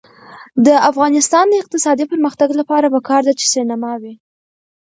د 0.65 0.67
افغانستان 0.89 1.45
د 1.49 1.53
اقتصادي 1.63 2.05
پرمختګ 2.11 2.49
لپاره 2.59 2.91
پکار 2.95 3.21
ده 3.27 3.33
چې 3.39 3.45
سینما 3.53 3.93
وي. 4.01 4.13